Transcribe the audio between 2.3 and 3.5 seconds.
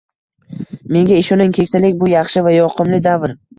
va yoqimli davr.